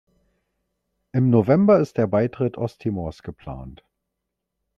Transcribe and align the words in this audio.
Im 1.11 1.29
November 1.29 1.79
ist 1.79 1.95
der 1.99 2.07
Beitritt 2.07 2.57
Osttimors 2.57 3.21
geplant. 3.21 3.83